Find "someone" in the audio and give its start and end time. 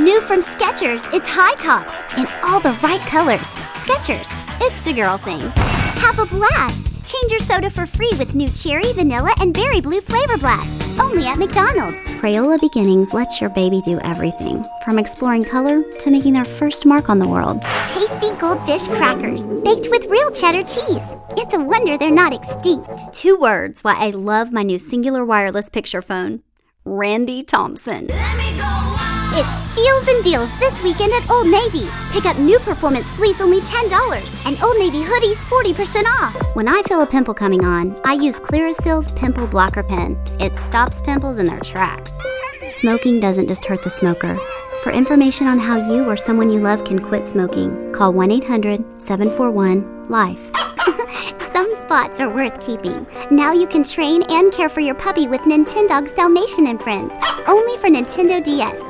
46.16-46.50